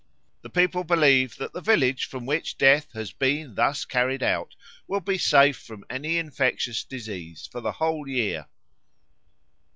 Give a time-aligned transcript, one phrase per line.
[0.41, 4.55] The people believe that the village from which Death has been thus carried out
[4.87, 8.47] will be safe from any infectious disease for the whole year.